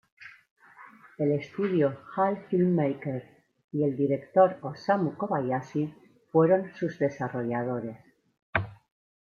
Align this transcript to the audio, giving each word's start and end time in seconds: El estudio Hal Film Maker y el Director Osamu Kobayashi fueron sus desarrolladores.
El 1.19 1.31
estudio 1.33 1.95
Hal 2.15 2.47
Film 2.49 2.73
Maker 2.73 3.21
y 3.71 3.83
el 3.83 3.95
Director 3.95 4.57
Osamu 4.63 5.15
Kobayashi 5.15 5.93
fueron 6.31 6.73
sus 6.73 6.97
desarrolladores. 6.97 7.99